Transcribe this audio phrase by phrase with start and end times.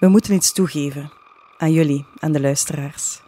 [0.00, 1.10] We moeten iets toegeven.
[1.58, 3.22] Aan jullie, aan de luisteraars.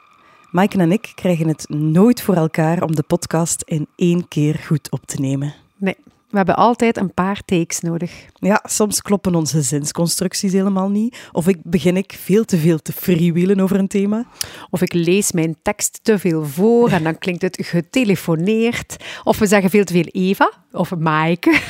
[0.51, 4.91] Maaike en ik krijgen het nooit voor elkaar om de podcast in één keer goed
[4.91, 5.55] op te nemen.
[5.77, 5.97] Nee,
[6.29, 8.27] we hebben altijd een paar takes nodig.
[8.35, 11.29] Ja, soms kloppen onze zinsconstructies helemaal niet.
[11.33, 14.27] Of ik begin ik veel te veel te freewheelen over een thema.
[14.71, 18.97] Of ik lees mijn tekst te veel voor en dan klinkt het getelefoneerd.
[19.25, 21.61] Of we zeggen veel te veel Eva of Maaike.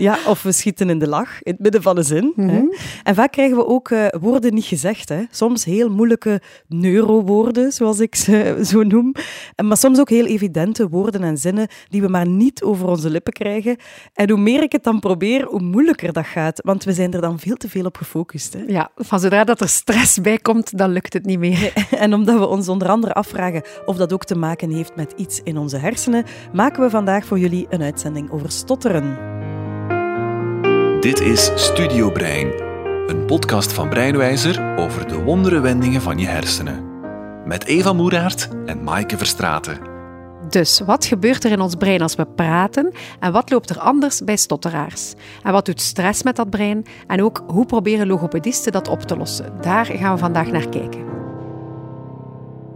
[0.00, 2.32] Ja, of we schieten in de lach, in het midden van een zin.
[2.36, 2.42] hè.
[2.42, 2.64] Mhm.
[3.02, 5.08] En vaak krijgen we ook eh, woorden niet gezegd.
[5.08, 5.22] Hè.
[5.30, 9.14] Soms heel moeilijke neurowoorden, zoals ik ze zo noem.
[9.64, 13.32] Maar soms ook heel evidente woorden en zinnen die we maar niet over onze lippen
[13.32, 13.76] krijgen.
[14.14, 16.60] En hoe meer ik het dan probeer, hoe moeilijker dat gaat.
[16.64, 18.52] Want we zijn er dan veel te veel op gefocust.
[18.52, 18.60] Hè.
[18.66, 21.72] Ja, van zodra dat er stress bij komt, dan lukt het niet meer.
[21.90, 25.40] En omdat we ons onder andere afvragen of dat ook te maken heeft met iets
[25.44, 29.18] in onze hersenen, maken we vandaag voor jullie een uitzending over stotteren.
[31.00, 32.52] Dit is Studio Brein,
[33.06, 36.84] een podcast van Breinwijzer over de wondere wendingen van je hersenen.
[37.44, 39.78] Met Eva Moeraert en Maaike Verstraten.
[40.48, 44.24] Dus wat gebeurt er in ons brein als we praten en wat loopt er anders
[44.24, 45.14] bij stotteraars?
[45.42, 46.86] En wat doet stress met dat brein?
[47.06, 49.52] En ook hoe proberen logopedisten dat op te lossen?
[49.60, 51.04] Daar gaan we vandaag naar kijken.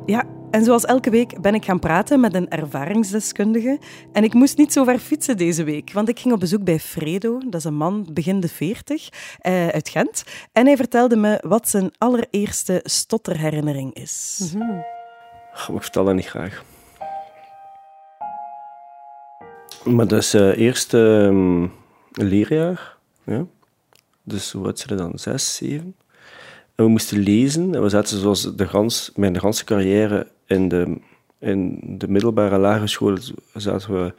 [0.06, 3.78] Ja, en zoals elke week ben ik gaan praten met een ervaringsdeskundige.
[4.12, 6.78] En ik moest niet zo ver fietsen deze week, want ik ging op bezoek bij
[6.78, 7.38] Fredo.
[7.38, 10.24] Dat is een man begin de 40 eh, uit Gent.
[10.52, 14.40] En hij vertelde me wat zijn allereerste stotterherinnering is.
[15.52, 16.64] Goh, Ik vertel dat niet graag.
[19.84, 21.66] Maar dat is eh eerste ehm,
[22.28, 22.96] leerjaar.
[23.24, 23.46] Ja.
[24.22, 25.12] Dus hoe oud dan?
[25.14, 25.96] Zes, zeven.
[26.74, 27.74] En we moesten lezen.
[27.74, 30.96] En we zaten zoals de gans, mijn ganse carrière in de,
[31.38, 33.16] in de middelbare lagere school
[33.54, 34.14] zaten we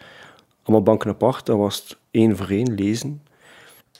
[0.63, 1.45] allemaal banken apart.
[1.45, 3.21] Dan was het één voor één lezen.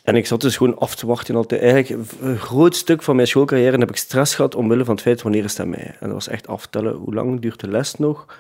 [0.03, 1.36] En ik zat dus gewoon af te wachten.
[1.36, 1.61] Altijd.
[1.61, 5.22] Eigenlijk een groot stuk van mijn schoolcarrière heb ik stress gehad omwille van het feit
[5.22, 5.95] wanneer is aan mij.
[6.00, 6.94] En dat was echt aftellen.
[6.94, 8.39] Hoe lang duurt de les nog?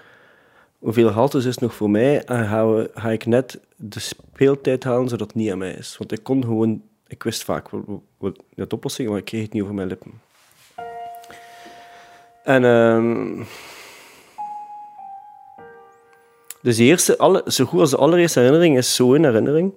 [0.79, 2.23] Hoeveel haltes is nog voor mij?
[2.23, 2.47] En
[2.93, 5.97] ga, ik net de speeltijd halen zodat het niet aan mij is?
[5.97, 6.81] Want ik kon gewoon...
[7.07, 7.81] Ik wist vaak wat,
[8.17, 10.11] wat de oplossing, maar ik kreeg het niet over mijn lippen.
[12.43, 12.63] En...
[12.63, 13.43] ehm
[16.65, 19.73] dus eerste, alle, zo goed als de allereerste herinnering is zo een herinnering.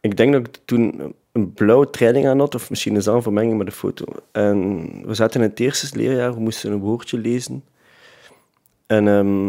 [0.00, 3.22] Ik denk dat ik toen een blauwe training aan had, of misschien is dat een
[3.22, 4.04] vermenging met de foto.
[4.32, 7.64] En we zaten in het eerste leerjaar, we moesten een woordje lezen.
[8.86, 9.48] En ehm,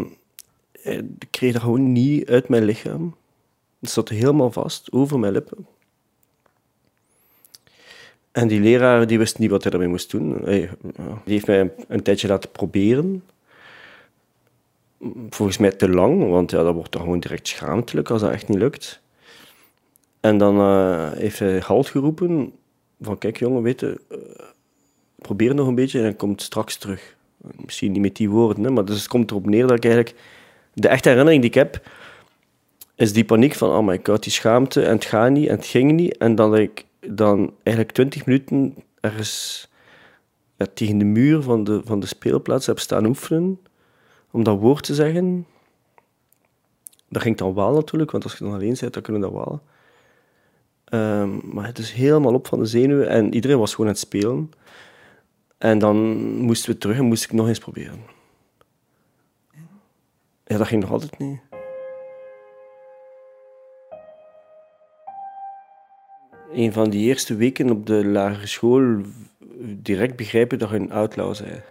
[0.82, 3.16] eh, ik kreeg dat gewoon niet uit mijn lichaam.
[3.80, 5.66] Het zat helemaal vast, over mijn lippen.
[8.32, 10.38] En die leraar die wist niet wat hij ermee moest doen.
[10.44, 10.60] Hij,
[10.96, 13.22] ja, die heeft mij een, een tijdje laten proberen.
[15.30, 18.48] Volgens mij te lang, want ja, dat wordt dan gewoon direct schaamtelijk als dat echt
[18.48, 19.00] niet lukt.
[20.20, 22.52] En dan eh, heeft hij halt geroepen
[23.00, 24.18] van kijk jongen, weet je, eh,
[25.18, 27.16] probeer nog een beetje en hij komt straks terug.
[27.64, 30.14] Misschien niet met die woorden, hè, maar dus het komt erop neer dat ik eigenlijk...
[30.74, 31.88] De echte herinnering die ik heb,
[32.94, 35.66] is die paniek van oh my god, die schaamte en het gaat niet en het
[35.66, 36.16] ging niet.
[36.16, 39.68] En dat ik dan eigenlijk twintig minuten ergens
[40.74, 43.58] tegen de muur van de, van de speelplaats heb staan oefenen
[44.30, 45.46] om dat woord te zeggen.
[47.08, 49.36] Dat ging dan wel natuurlijk, want als je dan alleen bent, dan kunnen we dat
[49.36, 49.60] wel.
[50.84, 54.02] Ehm, maar het is helemaal op van de zenuwen en iedereen was gewoon aan het
[54.02, 54.50] spelen.
[55.58, 55.96] En dan
[56.36, 58.00] moesten we terug en moest ik nog eens proberen.
[60.44, 61.40] Ja, dat ging nog altijd niet.
[66.52, 69.02] Een van die eerste weken op de lagere school
[69.60, 71.62] direct begrijpen dat je een outlaw bent.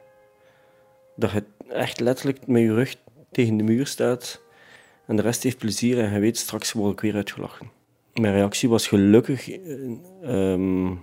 [1.18, 2.96] Dat je echt letterlijk met je rug
[3.32, 4.42] tegen de muur staat
[5.06, 7.72] en de rest heeft plezier en je weet straks word ik weer uitgelachen.
[8.14, 9.62] Mijn reactie was gelukkig eh,
[10.22, 10.94] ehm,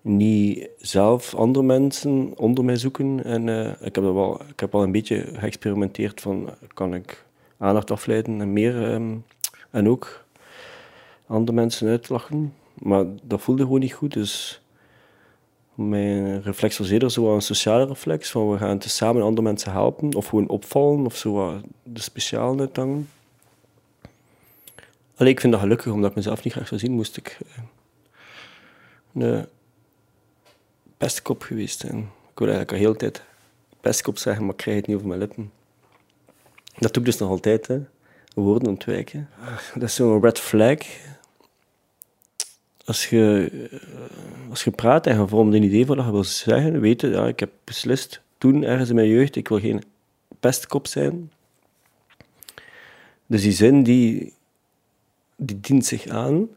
[0.00, 3.24] niet zelf andere mensen onder mij zoeken.
[3.24, 7.26] En eh, ik, heb dat wel, ik heb al een beetje geëxperimenteerd van kan ik
[7.58, 9.16] aandacht afleiden en meer ehm,
[9.70, 10.24] en ook
[11.26, 12.54] andere mensen uitlachen.
[12.78, 14.62] Maar dat voelde gewoon niet goed, dus
[15.78, 20.14] mijn reflex was eerder een sociale reflex, van we gaan te samen andere mensen helpen,
[20.14, 23.08] of gewoon opvallen, of zo de specialen uithangen.
[25.16, 29.22] Alleen ik vind dat gelukkig, omdat ik mezelf niet graag zou zien, moest ik eh,
[29.22, 29.46] een
[30.96, 31.98] pestkop geweest zijn.
[32.30, 33.22] Ik wil eigenlijk al heel tijd
[33.80, 35.52] pestkop zeggen, maar ik krijg het niet over mijn lippen.
[36.78, 37.78] Dat doe ik dus nog altijd, hè.
[38.34, 39.28] woorden ontwijken.
[39.74, 40.78] Dat is zo'n red flag.
[42.88, 46.24] Als je, eh, als je praat en je vormt een idee van wat je wil
[46.24, 49.82] zeggen, weten, ja, ik heb beslist toen ergens in mijn jeugd, ik wil geen
[50.40, 51.32] pestkop zijn.
[53.26, 54.34] Dus die zin die,
[55.36, 56.48] die dient zich aan.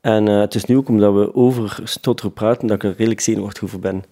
[0.00, 3.20] En uh, het is nu ook omdat we over stotteren praten, dat ik er redelijk
[3.20, 4.04] zenuwachtig over ben.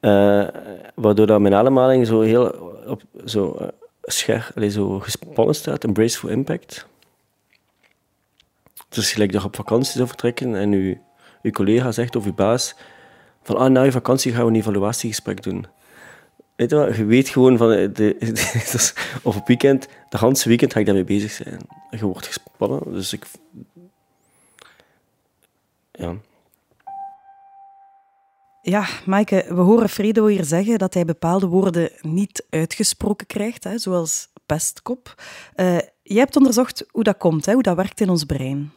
[0.00, 0.48] Uh,
[0.94, 2.44] waardoor dat mijn ademhaling zo heel
[2.86, 3.68] op, zo, uh,
[4.02, 6.86] scher, zo gespannen staat, een brace impact.
[8.94, 10.94] Het is gelijk dat je op vakantie zou vertrekken en uw,
[11.42, 12.74] uw collega zegt of uw baas
[13.42, 15.66] van ah, na je vakantie gaan we een evaluatiegesprek doen.
[16.56, 16.96] Weet je, wat?
[16.96, 18.92] je weet gewoon van, de, de,
[19.22, 21.58] of op weekend, de hele weekend ga ik daarmee bezig zijn.
[21.90, 23.26] Je wordt gespannen, dus ik...
[25.92, 26.14] Ja.
[28.62, 33.78] Ja, Maaike, we horen Fredo hier zeggen dat hij bepaalde woorden niet uitgesproken krijgt, hè,
[33.78, 35.22] zoals pestkop.
[35.56, 38.72] Uh, jij hebt onderzocht hoe dat komt, hè, hoe dat werkt in ons brein.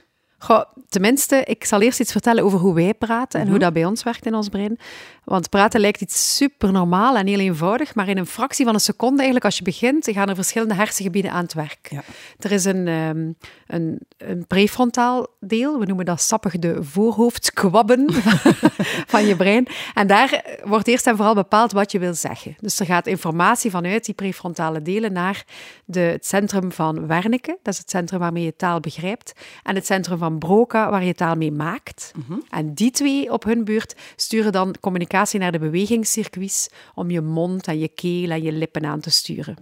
[0.45, 3.63] Goh, tenminste, ik zal eerst iets vertellen over hoe wij praten en hoe mhm.
[3.63, 4.79] dat bij ons werkt in ons brein.
[5.23, 8.79] Want praten lijkt iets super normaal en heel eenvoudig, maar in een fractie van een
[8.79, 11.87] seconde, eigenlijk als je begint, gaan er verschillende hersengebieden aan het werk.
[11.89, 12.03] Ja.
[12.39, 13.37] Er is een, um,
[13.67, 18.13] een, een, prefrontaal deel, we noemen dat sappig de voorhoofdskwabben
[19.13, 19.67] van je brein.
[19.93, 22.55] En daar wordt eerst en vooral bepaald wat je wil zeggen.
[22.59, 25.45] Dus er gaat informatie vanuit die prefrontale delen naar
[25.85, 29.33] de, het centrum van Wernicke, dat is het centrum waarmee je taal begrijpt,
[29.63, 32.11] en het centrum van Broca, waar je taal mee maakt.
[32.15, 32.39] Mhm.
[32.49, 37.67] En die twee op hun beurt sturen dan communicatie naar de bewegingscircuits om je mond
[37.67, 39.57] en je keel en je lippen aan te sturen.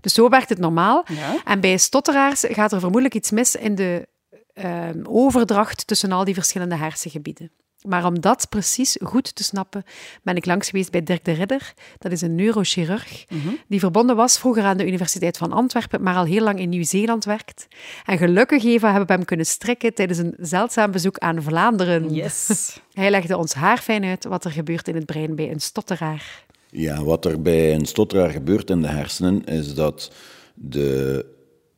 [0.00, 1.04] Dus zo werkt het normaal.
[1.44, 4.08] En bij stotteraars gaat er vermoedelijk iets mis in de
[4.54, 7.50] uh, overdracht tussen al die verschillende hersengebieden.
[7.86, 9.84] Maar om dat precies goed te snappen,
[10.22, 11.72] ben ik langs geweest bij Dirk de Ridder.
[11.98, 13.48] Dat is een neurochirurg mhm.
[13.68, 17.24] die verbonden was vroeger aan de Universiteit van Antwerpen, maar al heel lang in Nieuw-Zeeland
[17.24, 17.66] werkt.
[18.04, 22.14] En gelukkig even hebben we hem kunnen strikken tijdens een zeldzaam bezoek aan Vlaanderen.
[22.14, 22.48] Yes.
[22.92, 26.44] Hij legde ons haarfijn uit wat er gebeurt in het brein bij een stotteraar.
[26.70, 30.12] Ja, wat er bij een stotteraar gebeurt in de hersenen is dat
[30.54, 31.26] de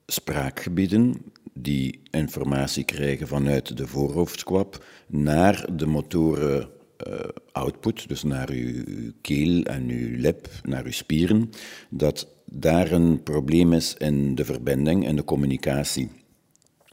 [0.06, 6.68] spraakgebieden die informatie krijgen vanuit de voorhoofdskwab naar de motoren
[7.08, 7.14] uh,
[7.52, 11.50] output, dus naar uw keel en uw lip, naar uw spieren,
[11.90, 16.10] dat daar een probleem is in de verbinding en de communicatie.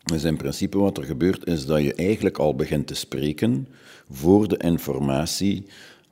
[0.04, 3.68] Dus in principe wat er gebeurt is dat je eigenlijk al begint te spreken
[4.10, 5.66] voor de informatie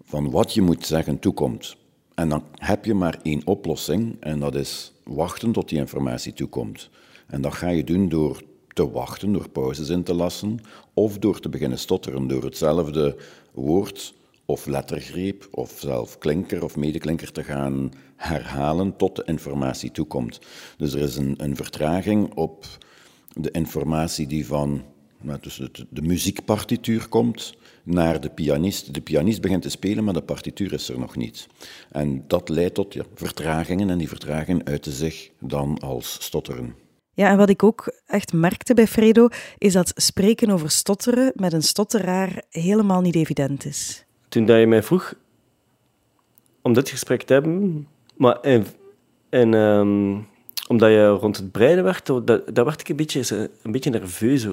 [0.03, 1.75] van wat je moet zeggen toekomt.
[2.15, 6.89] En dan heb je maar één oplossing en dat is wachten tot die informatie toekomt.
[7.27, 8.41] En dat ga je doen door
[8.73, 10.59] te wachten, door pauzes in te lassen,
[10.93, 13.17] of door te beginnen stotteren, door hetzelfde
[13.51, 14.13] woord
[14.45, 20.39] of lettergreep of zelf klinker of medeklinker te gaan herhalen tot de informatie toekomt.
[20.77, 22.65] Dus er is een, een vertraging op
[23.33, 24.83] de informatie die van
[25.41, 28.93] dus de, de muziekpartituur komt naar de pianist.
[28.93, 31.47] De pianist begint te spelen, maar de partituur is er nog niet.
[31.91, 36.84] En dat leidt tot ja, vertragingen en die vertragingen uiten zich dan als stotteren.
[37.15, 39.27] Ja, en wat ik ook echt merkte bij Fredo,
[39.57, 44.05] is dat spreken over stotteren met een stotteraar helemaal niet evident is.
[44.27, 45.13] Toen dat je mij vroeg
[46.61, 48.39] om dit gesprek te hebben, maar
[49.29, 50.27] en, um,
[50.67, 54.47] omdat je rond het breiden werd, daar werd ik een beetje, een beetje nerveus,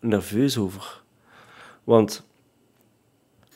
[0.00, 1.02] nerveus over.
[1.84, 2.24] Want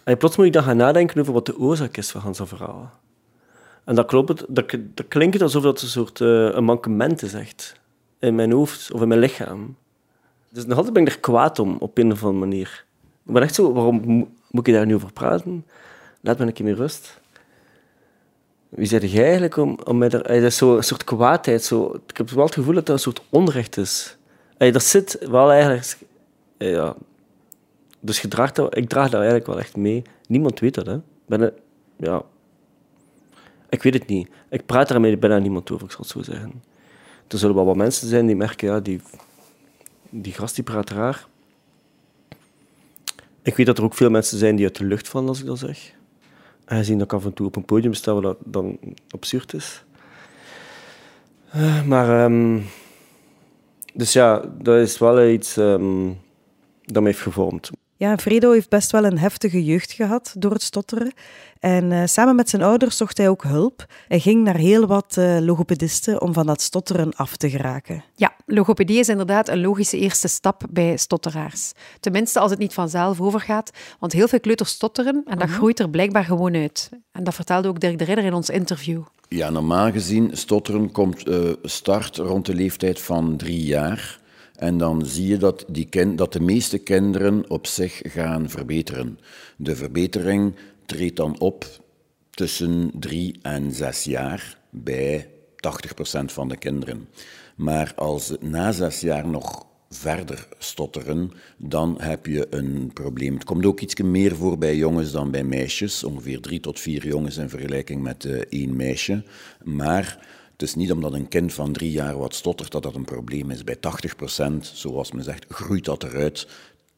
[0.04, 2.92] en plots moet ik dan gaan nadenken over wat de oorzaak is van zijn verhaal.
[3.84, 7.80] En dat, klopt, dat, dat klinkt alsof dat een soort uh, een mankement is, echt
[8.18, 9.76] in mijn hoofd of in mijn lichaam.
[10.48, 12.84] Dus nog altijd ben ik er kwaad om, op een of andere manier.
[13.26, 15.66] Ik ben echt zo, waarom moet ik daar nu over praten?
[16.20, 17.20] Laat me een keer meer rust.
[18.68, 20.22] Wie zeg jij eigenlijk om, om mij er...
[20.22, 21.64] Dat is zo een soort kwaadheid.
[21.64, 24.16] Zo, ik heb wel het gevoel dat dat een soort onrecht is.
[24.58, 25.98] Dat zit wel eigenlijk...
[26.58, 26.96] Ja.
[28.00, 30.02] Dus dat, ik draag dat eigenlijk wel echt mee.
[30.28, 31.00] Niemand weet dat.
[31.26, 31.52] Ben,
[31.96, 32.22] ja.
[33.68, 34.28] Ik weet het niet.
[34.50, 36.62] Ik praat daarmee bijna niemand over, ik zal het zo zeggen
[37.28, 39.00] er zullen wel wat mensen zijn die merken, ja, die,
[40.10, 41.26] die gast die praat raar.
[43.42, 45.46] Ik weet dat er ook veel mensen zijn die uit de lucht vallen als ik
[45.46, 45.94] dat zeg.
[46.64, 48.78] Aangezien dat ik af en toe op een podium sta wat dat dan
[49.10, 49.84] absurd is.
[51.56, 52.64] Uh, maar, um,
[53.94, 56.18] dus ja, dat is wel iets um,
[56.84, 57.70] dat me heeft gevormd.
[57.98, 61.12] Ja, Fredo heeft best wel een heftige jeugd gehad door het stotteren.
[61.60, 63.86] En uh, samen met zijn ouders zocht hij ook hulp.
[64.08, 68.04] Hij ging naar heel wat uh, logopedisten om van dat stotteren af te geraken.
[68.14, 71.72] Ja, logopedie is inderdaad een logische eerste stap bij stotteraars.
[72.00, 73.70] Tenminste, als het niet vanzelf overgaat.
[73.98, 75.56] Want heel veel kleuters stotteren en dat mhm.
[75.56, 76.90] groeit er blijkbaar gewoon uit.
[77.12, 79.02] En dat vertelde ook Dirk de Ridder in ons interview.
[79.28, 84.18] Ja, normaal gezien, stotteren komt uh, start rond de leeftijd van drie jaar.
[84.58, 89.18] En dan zie je dat, die dat de meeste kinderen op zich gaan verbeteren.
[89.56, 90.54] De verbetering
[90.86, 91.66] treedt dan op
[92.30, 97.08] tussen drie en zes jaar bij 80% van de kinderen.
[97.56, 103.34] Maar als het na zes jaar nog verder stotteren, dan heb je een probleem.
[103.34, 106.04] Het komt ook iets meer voor bij jongens dan bij meisjes.
[106.04, 109.24] Ongeveer drie tot vier jongens in vergelijking met uh, één meisje.
[109.62, 113.04] Maar het is niet omdat een kind van drie jaar wat stottert dat dat een
[113.04, 113.64] probleem is.
[113.64, 113.80] Bij 80%,
[114.60, 116.48] zoals men zegt, groeit dat eruit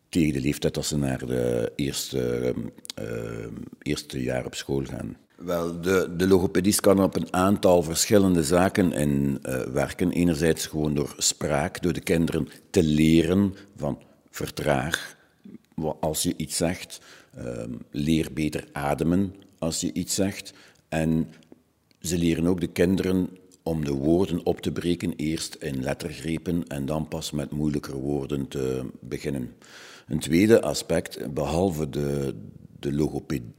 [0.09, 2.55] tegen de leeftijd dat ze naar de eerste,
[3.01, 3.07] uh,
[3.83, 5.17] eerste jaar op school gaan.
[5.37, 10.13] Wel, de, de logopedist kan op een aantal verschillende zaken in uh, werken.
[10.13, 13.99] Enerzijds gewoon door spraak, door de kinderen te leren van
[14.31, 15.17] vertraag
[16.01, 17.01] als je iets zegt,
[17.39, 20.53] uh, leer beter ademen als je iets zegt.
[20.89, 21.29] En
[22.01, 23.29] ze leren ook de kinderen
[23.69, 28.49] om de woorden op te breken, eerst in lettergrepen en dan pas met moeilijker woorden
[28.49, 29.55] te beginnen.
[30.07, 32.35] Een tweede aspect, behalve de,
[32.79, 33.58] de logopedie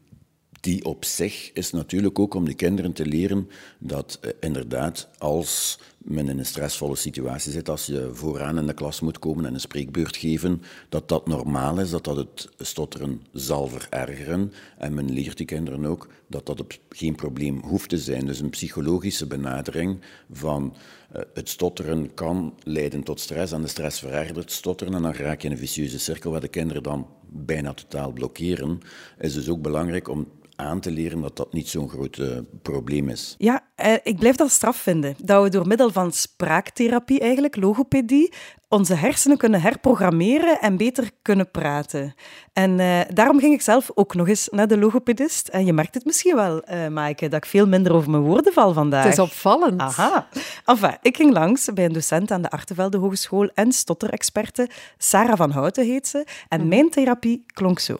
[0.61, 5.79] die op zich is natuurlijk ook om de kinderen te leren dat eh, inderdaad als
[5.97, 9.53] men in een stressvolle situatie zit, als je vooraan in de klas moet komen en
[9.53, 14.53] een spreekbeurt geven, dat dat normaal is, dat dat het stotteren zal verergeren.
[14.77, 18.25] En men leert die kinderen ook dat dat geen probleem hoeft te zijn.
[18.25, 19.99] Dus een psychologische benadering
[20.31, 20.75] van
[21.15, 25.41] uh, het stotteren kan leiden tot stress en de stress verergert stotteren en dan raak
[25.41, 28.79] je in een vicieuze cirkel waar de kinderen dan bijna totaal blokkeren.
[29.19, 30.27] Is dus ook belangrijk om
[30.59, 33.35] aan te leren dat dat niet zo'n groot uh, probleem is.
[33.37, 35.15] Ja, eh, ik blijf dat straf vinden.
[35.23, 38.33] Dat we door middel van spraaktherapie, eigenlijk, logopedie,
[38.67, 42.13] onze hersenen kunnen herprogrammeren en beter kunnen praten.
[42.53, 45.47] En uh, daarom ging ik zelf ook nog eens naar de logopedist.
[45.47, 48.53] En je merkt het misschien wel, uh, Maaike, dat ik veel minder over mijn woorden
[48.53, 49.03] val vandaag.
[49.03, 49.81] Het is opvallend.
[49.81, 50.27] Aha.
[50.65, 54.69] Enfin, ik ging langs bij een docent aan de Artevelde Hogeschool en stotterexperte.
[54.97, 56.25] Sarah van Houten heet ze.
[56.47, 56.69] En mhm.
[56.69, 57.95] mijn therapie klonk zo.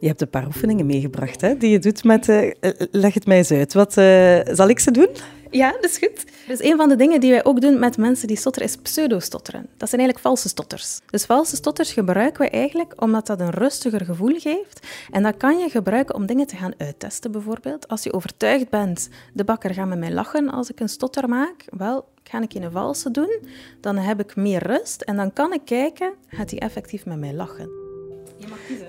[0.00, 2.28] Je hebt een paar oefeningen meegebracht hè, die je doet met...
[2.28, 2.50] Uh,
[2.90, 3.72] leg het mij eens uit.
[3.72, 5.08] Wat, uh, zal ik ze doen?
[5.50, 6.24] Ja, dat is goed.
[6.46, 9.66] Dus een van de dingen die wij ook doen met mensen die stotteren, is pseudo-stotteren.
[9.76, 11.00] Dat zijn eigenlijk valse stotters.
[11.10, 14.86] Dus valse stotters gebruiken we eigenlijk omdat dat een rustiger gevoel geeft.
[15.10, 17.88] En dat kan je gebruiken om dingen te gaan uittesten, bijvoorbeeld.
[17.88, 21.64] Als je overtuigd bent, de bakker gaat met mij lachen als ik een stotter maak,
[21.76, 23.38] wel, ga ik in een valse doen,
[23.80, 27.34] dan heb ik meer rust en dan kan ik kijken, gaat hij effectief met mij
[27.34, 27.87] lachen.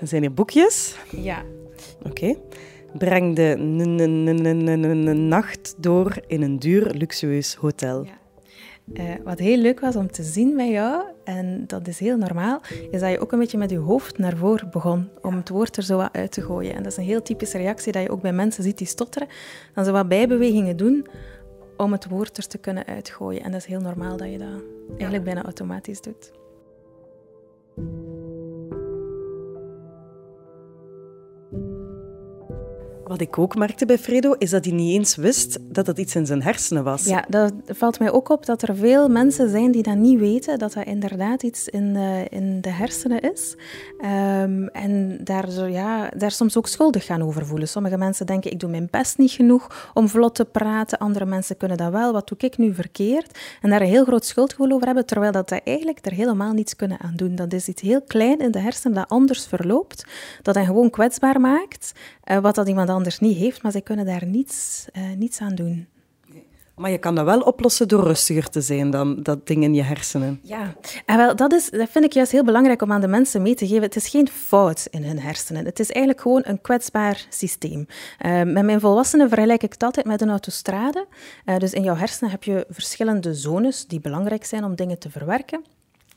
[0.00, 0.96] Er zijn hier boekjes.
[1.10, 1.42] Ja.
[2.02, 2.36] Oké.
[2.98, 8.04] Breng de nacht door in een duur, luxueus hotel.
[8.04, 8.18] Ja.
[8.92, 12.60] Uh, wat heel leuk was om te zien bij jou, en dat is heel normaal,
[12.90, 15.76] is dat je ook een beetje met je hoofd naar voren begon om het woord
[15.76, 16.74] er zo wat uit te gooien.
[16.74, 19.28] En dat is een heel typische reactie dat je ook bij mensen ziet die stotteren.
[19.74, 21.06] Dan zo wat bijbewegingen doen
[21.76, 23.42] om het woord er te kunnen uitgooien.
[23.42, 26.32] En dat is heel normaal dat je dat eigenlijk bijna automatisch doet.
[33.10, 36.14] Wat ik ook merkte bij Fredo, is dat hij niet eens wist dat dat iets
[36.14, 37.04] in zijn hersenen was.
[37.04, 40.58] Ja, dat valt mij ook op dat er veel mensen zijn die dat niet weten,
[40.58, 43.56] dat dat inderdaad iets in de, in de hersenen is.
[44.00, 47.68] Um, en daar, ja, daar soms ook schuldig gaan over voelen.
[47.68, 50.98] Sommige mensen denken, ik doe mijn best niet genoeg om vlot te praten.
[50.98, 52.12] Andere mensen kunnen dat wel.
[52.12, 53.38] Wat doe ik nu verkeerd?
[53.60, 56.76] En daar een heel groot schuldgevoel over hebben, terwijl dat, dat eigenlijk er helemaal niets
[56.76, 57.34] kunnen aan doen.
[57.34, 60.06] Dat is iets heel klein in de hersenen dat anders verloopt,
[60.42, 61.92] dat hen gewoon kwetsbaar maakt,
[62.30, 65.40] uh, wat dat iemand anders anders niet heeft, maar zij kunnen daar niets, uh, niets
[65.40, 65.88] aan doen.
[66.76, 69.82] Maar je kan dat wel oplossen door rustiger te zijn dan dat ding in je
[69.82, 70.40] hersenen.
[70.42, 70.74] Ja,
[71.06, 73.54] en wel, dat, is, dat vind ik juist heel belangrijk om aan de mensen mee
[73.54, 73.82] te geven.
[73.82, 75.64] Het is geen fout in hun hersenen.
[75.64, 77.86] Het is eigenlijk gewoon een kwetsbaar systeem.
[78.26, 81.06] Uh, met mijn volwassenen vergelijk ik het altijd met een autostrade.
[81.46, 85.10] Uh, dus in jouw hersenen heb je verschillende zones die belangrijk zijn om dingen te
[85.10, 85.64] verwerken.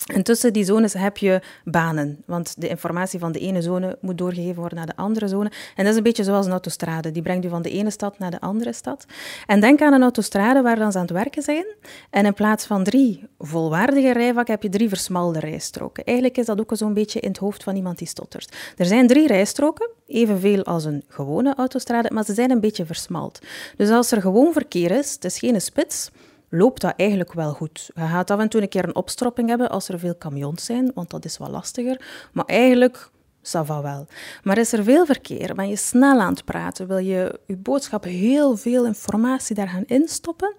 [0.05, 4.17] En tussen die zones heb je banen, want de informatie van de ene zone moet
[4.17, 5.51] doorgegeven worden naar de andere zone.
[5.75, 8.19] En dat is een beetje zoals een autostrade, die brengt u van de ene stad
[8.19, 9.05] naar de andere stad.
[9.45, 11.65] En denk aan een autostrade waar dan ze aan het werken zijn.
[12.10, 16.03] En in plaats van drie volwaardige rijvakken heb je drie versmalde rijstroken.
[16.03, 18.55] Eigenlijk is dat ook zo'n beetje in het hoofd van iemand die stottert.
[18.77, 23.39] Er zijn drie rijstroken, evenveel als een gewone autostrade, maar ze zijn een beetje versmald.
[23.77, 26.10] Dus als er gewoon verkeer is, het is geen spits,
[26.53, 27.89] loopt dat eigenlijk wel goed.
[27.95, 30.91] Je gaat af en toe een keer een opstropping hebben als er veel camions zijn,
[30.93, 32.27] want dat is wat lastiger.
[32.33, 33.10] Maar eigenlijk
[33.41, 34.07] ça va wel.
[34.43, 38.03] Maar is er veel verkeer, ben je snel aan het praten, wil je je boodschap
[38.03, 40.55] heel veel informatie daar gaan instoppen,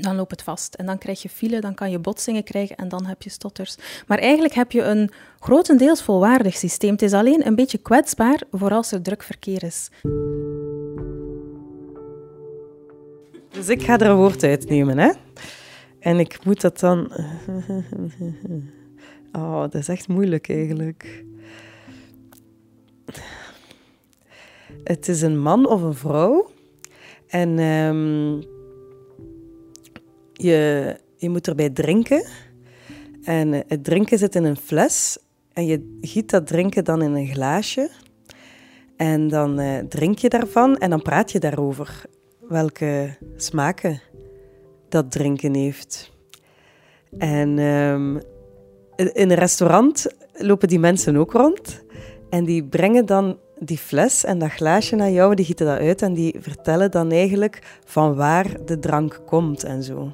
[0.00, 0.74] dan loopt het vast.
[0.74, 3.76] En dan krijg je file, dan kan je botsingen krijgen en dan heb je stotters.
[4.06, 5.10] Maar eigenlijk heb je een
[5.40, 6.92] grotendeels volwaardig systeem.
[6.92, 9.90] Het is alleen een beetje kwetsbaar voor als er druk verkeer is.
[13.62, 15.10] Dus ik ga er een woord uitnemen, hè.
[15.98, 17.10] En ik moet dat dan...
[19.32, 21.24] Oh, dat is echt moeilijk eigenlijk.
[24.84, 26.50] Het is een man of een vrouw.
[27.26, 28.42] En um,
[30.32, 32.26] je, je moet erbij drinken.
[33.22, 35.18] En eh, het drinken zit in een fles.
[35.52, 37.90] En je giet dat drinken dan in een glaasje.
[38.96, 42.04] En dan uh, drink je daarvan en dan praat je daarover.
[42.52, 44.00] Welke smaken
[44.88, 46.12] dat drinken heeft.
[47.18, 48.16] En um,
[48.96, 51.84] in een restaurant lopen die mensen ook rond.
[52.30, 56.02] En die brengen dan die fles en dat glaasje naar jou, die gieten dat uit
[56.02, 60.12] en die vertellen dan eigenlijk van waar de drank komt en zo.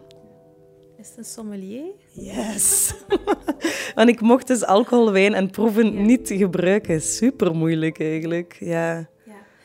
[0.98, 1.84] Is het een sommelier?
[2.12, 2.94] Yes!
[3.94, 7.00] Want ik mocht dus alcohol, wijn en proeven niet gebruiken.
[7.00, 9.08] Super moeilijk eigenlijk, ja.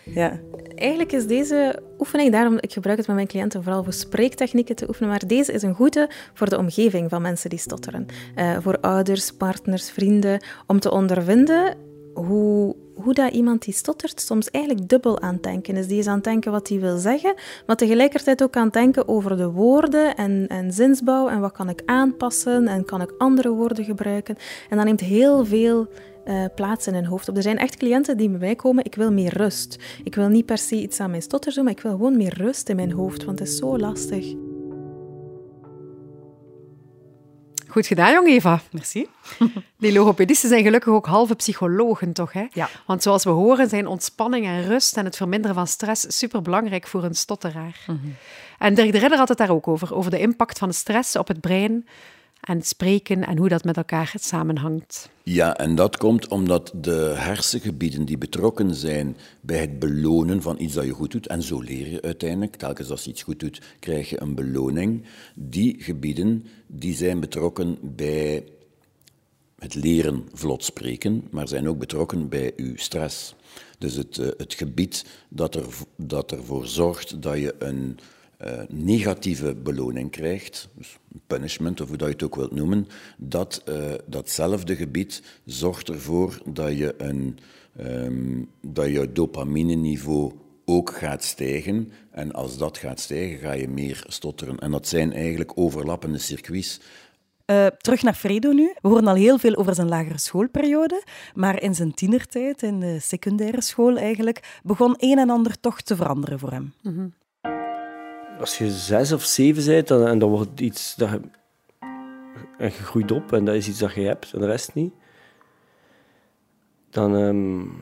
[0.04, 0.40] Ja.
[0.76, 4.88] Eigenlijk is deze oefening, daarom ik gebruik het met mijn cliënten vooral voor spreektechnieken te
[4.88, 8.06] oefenen, maar deze is een goede voor de omgeving van mensen die stotteren.
[8.36, 11.78] Uh, voor ouders, partners, vrienden, om te ondervinden
[12.14, 15.88] hoe, hoe dat iemand die stottert soms eigenlijk dubbel aan het denken is.
[15.88, 17.34] Die is aan het denken wat hij wil zeggen,
[17.66, 21.70] maar tegelijkertijd ook aan het denken over de woorden en, en zinsbouw en wat kan
[21.70, 24.36] ik aanpassen en kan ik andere woorden gebruiken.
[24.70, 25.88] En dat neemt heel veel
[26.26, 27.36] uh, plaats in hun hoofd op.
[27.36, 29.78] Er zijn echt cliënten die bij mij komen, ik wil meer rust.
[30.04, 32.34] Ik wil niet per se iets aan mijn stotter doen, maar ik wil gewoon meer
[32.38, 34.36] rust in mijn hoofd, want het is zo lastig.
[37.74, 38.62] Goed gedaan, jong Eva.
[38.72, 39.08] Merci.
[39.78, 42.34] Die logopedisten zijn gelukkig ook halve psychologen, toch?
[42.34, 42.46] Hè?
[42.52, 42.70] Ja.
[42.86, 47.04] Want zoals we horen zijn ontspanning en rust en het verminderen van stress superbelangrijk voor
[47.04, 47.84] een stotteraar.
[47.88, 48.16] Mm -hmm.
[48.60, 51.16] En Dirk de Ridder had het daar ook over, over de impact van de stress
[51.16, 51.88] op het brein
[52.44, 55.10] en spreken en hoe dat met elkaar samenhangt.
[55.24, 60.74] Ja, en dat komt omdat de hersengebieden die betrokken zijn bij het belonen van iets
[60.74, 63.62] dat je goed doet, en zo leer je uiteindelijk, telkens als je iets goed doet,
[63.80, 65.04] krijg je een beloning.
[65.36, 68.44] Die gebieden die zijn betrokken bij
[69.60, 73.36] het leren vlot spreken, maar zijn ook betrokken bij uw stress.
[73.78, 75.66] Dus het, het gebied dat, er,
[75.98, 78.00] dat ervoor zorgt dat je een
[78.48, 80.98] uh, negatieve beloning krijgt, dus
[81.28, 86.42] punishment of hoe dat je het ook wilt noemen, dat, uh, datzelfde gebied zorgt ervoor
[86.46, 87.40] dat je, een,
[87.82, 90.32] um, dat je dopamine-niveau
[90.66, 91.92] ook gaat stijgen.
[92.12, 94.60] En als dat gaat stijgen, ga je meer stotteren.
[94.60, 96.80] En dat zijn eigenlijk overlappende circuits.
[97.46, 98.74] Uh, terug naar Fredo nu.
[98.82, 103.00] We horen al heel veel over zijn lagere schoolperiode, maar in zijn tienertijd, in de
[103.00, 106.74] secundaire school eigenlijk, begon een en ander toch te veranderen voor hem.
[106.82, 107.14] Mm -hmm
[108.40, 111.22] als je zes of zeven bent, dan, en dan wordt iets dat je,
[112.58, 114.94] en groeit op en dat is iets dat je hebt en de rest niet,
[116.90, 117.80] dan um,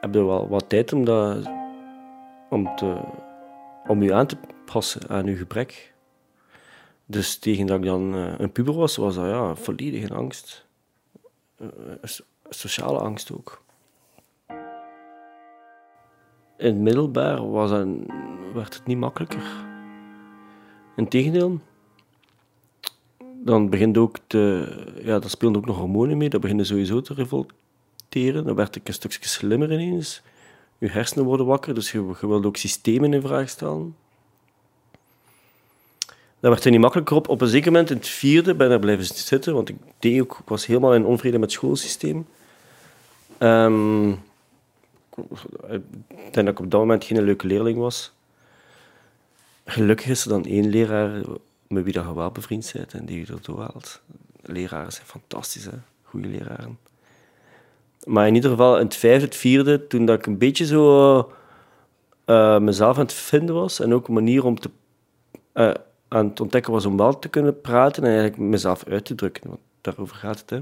[0.00, 1.50] heb je wel wat tijd om, dat,
[2.50, 3.00] om, te,
[3.86, 5.94] om je aan te passen aan je gebrek.
[7.06, 10.66] Dus tegen dat ik dan uh, een puber was, was dat ja, volledige angst.
[11.58, 11.68] Uh,
[12.48, 13.64] sociale angst ook.
[16.58, 17.86] In het middelbaar was dat,
[18.54, 19.42] werd het niet makkelijker.
[20.96, 21.60] Integendeel,
[23.44, 24.68] dan begint ook te,
[25.02, 28.44] ja, dat speelde ook nog hormonen mee, dat begint sowieso te revolteren.
[28.44, 30.22] Dan werd ik een stukje slimmer ineens.
[30.78, 33.96] Je hersenen worden wakker, dus je, je wilde ook systemen in vraag stellen.
[36.40, 37.28] Dat werd er niet makkelijker op.
[37.28, 40.38] Op een zeker moment, in het vierde, ben ik blijven zitten, want ik, deed ook,
[40.44, 42.26] was helemaal in onvrede met het schoolsysteem.
[43.38, 44.18] Um,
[46.08, 48.12] ik denk dat ik op dat moment geen leuke leerling was.
[49.64, 51.22] Gelukkig is er dan één leraar
[51.68, 54.00] met wie je wel bevriend bent en die je er doorhaalt.
[54.42, 55.68] Leraren zijn fantastisch,
[56.02, 56.78] goede leraren.
[58.04, 61.18] Maar in ieder geval, in het vijfde, het vierde, toen dat ik een beetje zo
[62.26, 64.70] uh, mezelf aan het vinden was en ook een manier om te,
[65.54, 65.70] uh,
[66.08, 69.60] aan ontdekken was om wel te kunnen praten en eigenlijk mezelf uit te drukken, want
[69.80, 70.50] daarover gaat het.
[70.50, 70.60] Hè.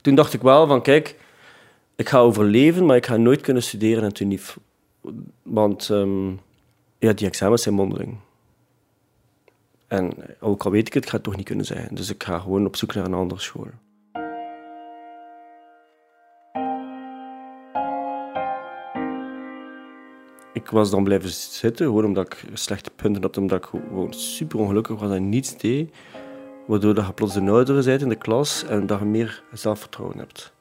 [0.00, 1.16] Toen dacht ik wel van, kijk,
[1.96, 4.56] ik ga overleven, maar ik ga nooit kunnen studeren en toen niet.
[5.42, 6.40] Want um,
[6.98, 8.16] ja, die examens zijn mondeling.
[9.86, 11.94] En ook al weet ik het, ik ga het toch niet kunnen zeggen.
[11.94, 13.66] Dus ik ga gewoon op zoek naar een andere school.
[20.52, 24.58] Ik was dan blijven zitten, gewoon omdat ik slechte punten had, omdat ik gewoon super
[24.58, 25.94] ongelukkig was en niets deed.
[26.66, 30.18] Waardoor dat je plots de oudere bent in de klas en dat je meer zelfvertrouwen
[30.18, 30.54] hebt.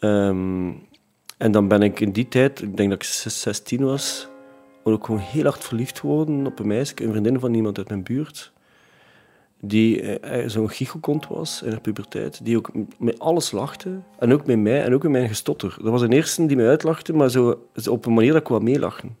[0.00, 0.86] Um,
[1.36, 4.28] en dan ben ik in die tijd, ik denk dat ik 16 was,
[4.82, 8.02] ook gewoon heel hard verliefd geworden op een meisje, een vriendin van iemand uit mijn
[8.02, 8.52] buurt.
[9.60, 13.98] Die eh, zo'n gichelkont was in haar puberteit, die ook met alles lachte.
[14.18, 15.76] En ook met mij en ook met mijn gestotter.
[15.82, 18.62] Dat was een eerste die mij uitlachte, maar zo, op een manier dat ik wou
[18.62, 19.16] meelachen.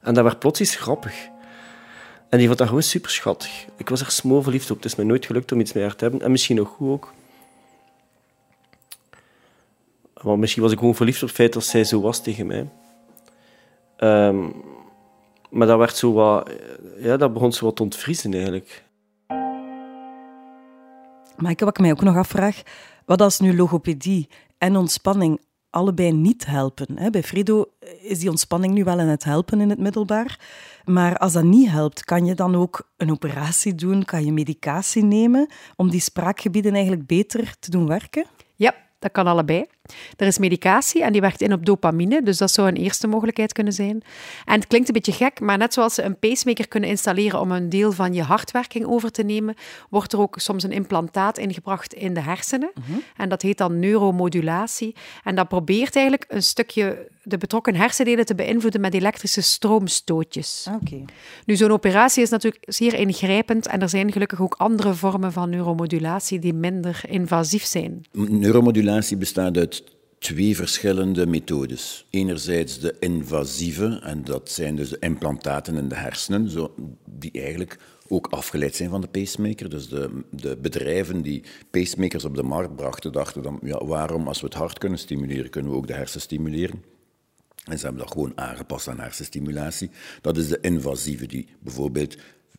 [0.00, 1.28] En dat werd plots iets grappig.
[2.28, 3.66] En die vond dat gewoon super schattig.
[3.76, 4.76] Ik was er smoor verliefd op.
[4.76, 6.22] Het is mij nooit gelukt om iets met haar te hebben.
[6.22, 7.12] En misschien nog goed ook.
[10.22, 12.68] Want misschien was ik gewoon verliefd op het feit dat zij zo was tegen mij.
[13.98, 14.52] Um,
[15.50, 16.50] Maar dat, werd zo wat,
[16.98, 18.84] ja, dat begon zo wat te ontvriezen eigenlijk.
[21.36, 22.62] Maaike, wat ik mij ook nog afvraag,
[23.04, 24.28] wat als nu logopedie
[24.58, 27.10] en ontspanning allebei niet helpen?
[27.10, 27.64] Bij Fredo
[28.00, 30.40] is die ontspanning nu wel aan het helpen in het middelbaar.
[30.84, 34.04] Maar als dat niet helpt, kan je dan ook een operatie doen?
[34.04, 38.26] Kan je medicatie nemen om die spraakgebieden eigenlijk beter te doen werken?
[38.56, 39.66] Ja, dat kan allebei.
[40.16, 43.52] Er is medicatie en die werkt in op dopamine, dus dat zou een eerste mogelijkheid
[43.52, 44.02] kunnen zijn.
[44.44, 47.52] En het klinkt een beetje gek, maar net zoals ze een pacemaker kunnen installeren om
[47.52, 49.54] een deel van je hartwerking over te nemen,
[49.90, 52.70] wordt er ook soms een implantaat ingebracht in de hersenen.
[52.74, 52.98] Mhm.
[53.16, 54.94] En dat heet dan neuromodulatie.
[55.24, 60.68] En dat probeert eigenlijk een stukje de betrokken hersendelen te beïnvloeden met elektrische stroomstootjes.
[60.82, 61.04] Okay.
[61.44, 65.50] Nu, zo'n operatie is natuurlijk zeer ingrijpend en er zijn gelukkig ook andere vormen van
[65.50, 68.04] neuromodulatie die minder invasief zijn.
[68.12, 69.77] Neuromodulatie bestaat uit
[70.18, 72.06] twee verschillende methodes.
[72.10, 77.78] Enerzijds de invasieve, en dat zijn dus de implantaten in de hersenen, zo, die eigenlijk
[78.08, 79.70] ook afgeleid zijn van de pacemaker.
[79.70, 84.40] Dus de, de bedrijven die pacemakers op de markt brachten, dachten dan, ja, waarom als
[84.40, 86.82] we het hart kunnen stimuleren, kunnen we ook de hersen stimuleren.
[87.64, 89.90] En ze hebben dat gewoon aangepast aan hersenstimulatie.
[90.20, 92.16] Dat is de invasieve, die bijvoorbeeld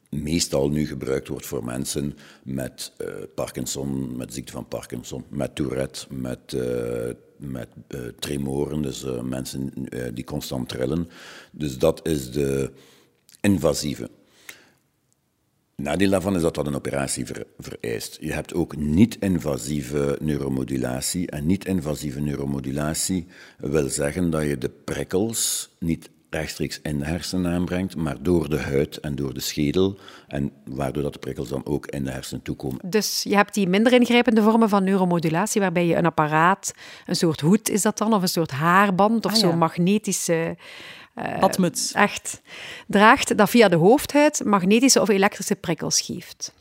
[0.09, 6.05] meestal nu gebruikt wordt voor mensen met uh, Parkinson, met ziekte van Parkinson, met Tourette,
[6.09, 9.71] met, uh, met uh, tremoren, dus mensen
[10.13, 11.09] die constant trillen.
[11.51, 12.71] Dus dat is de
[13.41, 14.09] invasieve.
[15.75, 17.25] Nadeel daarvan is dat dat een operatie
[17.57, 18.17] vereist.
[18.21, 21.29] Je hebt ook niet-invasieve neuromodulatie.
[21.31, 27.95] En niet-invasieve neuromodulatie wil zeggen dat je de prikkels niet rechtstreeks in de hersenen aanbrengt,
[27.95, 31.87] maar door de huid en door de schedel, en waardoor dat de prikkels dan ook
[31.87, 32.79] in de hersenen toekomen.
[32.85, 36.73] Dus je hebt die minder ingrijpende vormen van neuromodulatie, waarbij je een apparaat,
[37.05, 40.57] een soort hoed is dat dan, of een soort haarband, of ah, zo'n magnetische...
[41.15, 41.91] Uh, Badmuts.
[41.91, 42.41] Echt.
[42.87, 46.53] Draagt dat via de hoofdhuid magnetische of elektrische prikkels geeft.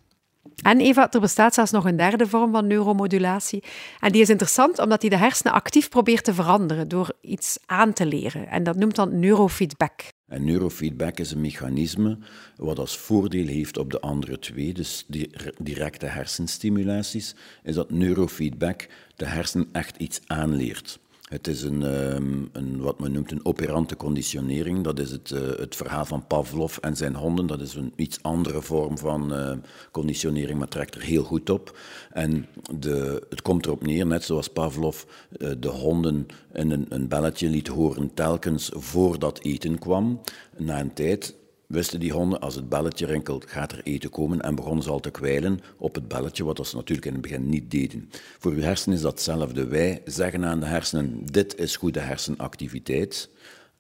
[0.63, 3.63] En Eva, er bestaat zelfs nog een derde vorm van neuromodulatie.
[4.01, 7.93] En die is interessant omdat die de hersenen actief probeert te veranderen door iets aan
[7.93, 8.49] te leren.
[8.49, 10.13] En dat noemt dan neurofeedback.
[10.27, 12.19] En neurofeedback is een mechanisme
[12.57, 18.89] wat als voordeel heeft op de andere twee, dus die directe hersenstimulaties, is dat neurofeedback
[19.17, 20.99] de hersen echt iets aanleert.
[21.29, 24.85] Het is een, ehm, een, wat men noemt een operante conditionering.
[24.85, 27.47] Dat is het, uh, het verhaal van Pavlov en zijn honden.
[27.47, 29.53] Dat is een iets andere vorm van uh,
[29.91, 31.79] conditionering, maar trekt er heel goed op.
[32.11, 32.47] En
[32.79, 35.03] de, het komt erop neer, net zoals Pavlov
[35.39, 40.21] uh, de honden een, een belletje liet horen telkens voordat eten kwam.
[40.57, 41.35] Na een tijd
[41.69, 45.01] wisten die honden, als het belletje rinkelt, gaat er eten komen en begonnen ze al
[45.01, 48.11] te kwijlen op het belletje, wat ze natuurlijk in het begin niet deden.
[48.39, 49.67] Voor uw hersenen is dat hetzelfde.
[49.67, 53.31] Wij zeggen aan de hersenen, dit is goede hersenactiviteit.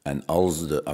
[0.09, 0.85] En als, de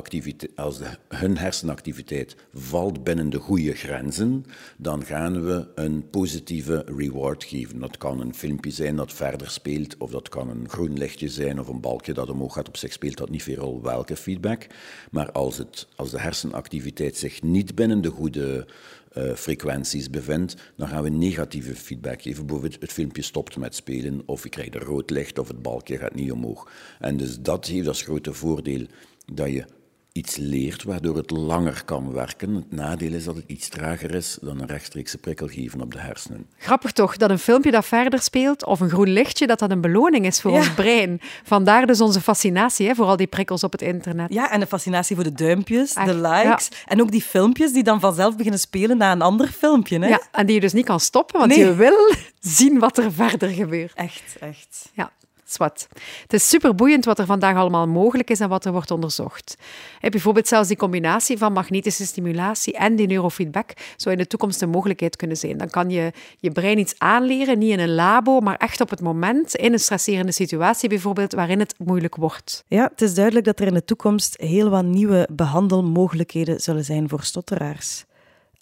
[0.55, 4.44] als de, hun hersenactiviteit valt binnen de goede grenzen,
[4.77, 7.79] dan gaan we een positieve reward geven.
[7.79, 11.61] Dat kan een filmpje zijn dat verder speelt, of dat kan een groen lichtje zijn,
[11.61, 12.68] of een balkje dat omhoog gaat.
[12.68, 14.66] Op zich speelt dat niet veel welke feedback.
[15.11, 18.66] Maar als, het, als de hersenactiviteit zich niet binnen de goede
[19.18, 22.46] uh, frequenties bevindt, dan gaan we negatieve feedback geven.
[22.46, 25.98] Bijvoorbeeld het filmpje stopt met spelen, of je krijgt een rood licht, of het balkje
[25.98, 26.70] gaat niet omhoog.
[27.00, 28.87] En dus dat heeft als grote voordeel
[29.33, 29.64] dat je
[30.18, 32.55] iets leert waardoor het langer kan werken.
[32.55, 35.98] Het nadeel is dat het iets trager is dan een rechtstreekse prikkel geven op de
[35.98, 36.46] hersenen.
[36.59, 39.81] Grappig toch, dat een filmpje dat verder speelt of een groen lichtje, dat dat een
[39.81, 41.20] beloning is voor ons brein.
[41.44, 44.33] Vandaar dus onze fascinatie hè, voor al die prikkels op het internet.
[44.33, 48.00] Ja, en de fascinatie voor de duimpjes, de likes en ook die filmpjes die dan
[48.00, 49.98] vanzelf beginnen spelen na een ander filmpje.
[49.98, 50.09] Hè?
[50.09, 53.48] Ja, en die je dus niet kan stoppen, want je wil zien wat er verder
[53.48, 53.94] gebeurt.
[53.94, 54.90] Echt, echt.
[54.92, 55.12] Ja.
[55.44, 55.88] Zwat.
[56.22, 59.57] Het is superboeiend wat er vandaag allemaal mogelijk is en wat er wordt onderzocht.
[60.00, 64.70] bijvoorbeeld zelfs die combinatie van magnetische stimulatie en die neurofeedback zou in de toekomst een
[64.70, 65.57] mogelijkheid kunnen zijn.
[65.57, 69.00] Dan kan je je brein iets aanleren, niet in een labo, maar echt op het
[69.00, 72.64] moment, in een stresserende situatie bijvoorbeeld, waarin het moeilijk wordt.
[72.68, 77.09] Ja, het is duidelijk dat er in de toekomst heel wat nieuwe behandelmogelijkheden zullen zijn
[77.09, 78.04] voor stotteraars.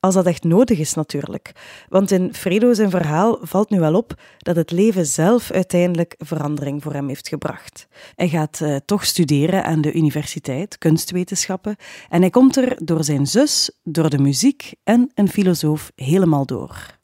[0.04, 1.52] Als dat echt nodig is natuurlijk.
[1.88, 6.82] Want in Fredo zijn verhaal valt nu wel op dat het leven zelf uiteindelijk verandering
[6.82, 7.88] voor hem heeft gebracht.
[8.14, 11.76] Hij gaat uh, toch studeren aan de universiteit, kunstwetenschappen,
[12.08, 16.98] en hij komt er door zijn zus, door de muziek en een filosoof helemaal door.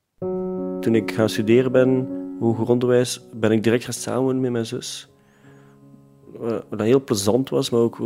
[0.81, 2.09] Toen ik gaan studeren ben,
[2.41, 5.09] hoger onderwijs, ben ik direct gaan samen met mijn zus.
[6.71, 8.01] Wat heel plezant was, maar ook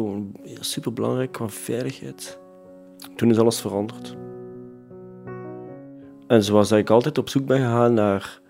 [0.61, 2.39] super belangrijk qua veiligheid.
[3.17, 4.17] Toen is alles veranderd.
[6.33, 8.41] En zoals ik altijd op zoek ben gegaan naar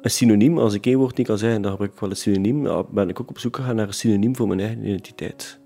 [0.00, 2.86] een synoniem, als ik één woord niet kan zeggen, dan gebruik ik wel een synoniem,
[2.90, 5.58] ben ik ook op zoek gegaan naar een synoniem voor mijn eigen identiteit.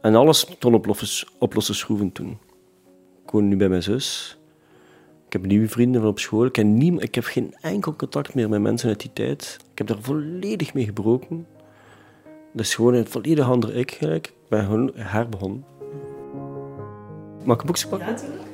[0.00, 2.38] en alles stond op losse, op losse schroeven toen.
[3.24, 4.38] Ik woon nu bij mijn zus.
[5.26, 6.44] Ik heb nieuwe vrienden van op school.
[6.44, 6.66] Ik heb,
[6.98, 9.58] ik heb geen enkel contact meer met mensen uit die tijd.
[9.72, 11.46] Ik heb daar volledig mee gebroken.
[12.52, 13.90] Dat is gewoon een volledig ander ik.
[13.90, 14.26] Gelijk.
[14.26, 15.64] Ik ben gewoon herbegonnen.
[17.44, 18.08] Mag ik een boekje pakken?
[18.08, 18.53] Ja, natuurlijk.